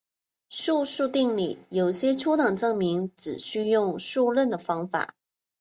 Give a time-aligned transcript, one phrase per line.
[0.49, 5.13] 素数定理有些初等证明只需用数论的方法。